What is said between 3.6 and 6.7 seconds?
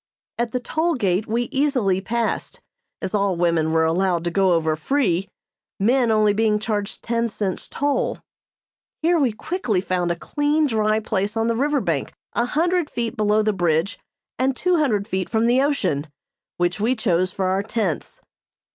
were allowed to go over free, men only being